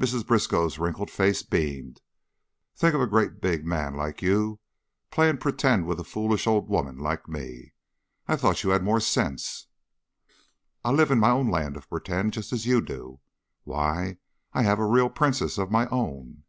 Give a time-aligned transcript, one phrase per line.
[0.00, 0.24] Mrs.
[0.24, 2.02] Briskow's wrinkled face beamed.
[2.76, 4.60] "Think of a gre't big man like you
[5.10, 7.72] playin' 'pretend' with a foolish old woman like me!
[8.28, 9.66] I thought you had more sense."
[10.84, 13.18] "I live in my own land of 'pretend,' just as you do.
[13.64, 14.18] Why,
[14.52, 16.44] I have a real princess of my own."